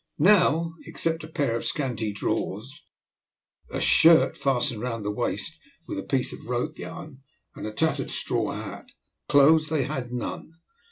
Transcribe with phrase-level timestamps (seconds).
[0.17, 2.87] Now, except a pair of scanty drawers,
[3.69, 7.19] a shirt fastened round the waist with a piece of rope yarn,
[7.53, 8.89] and a tattered straw hat,
[9.29, 10.53] clothes they had none.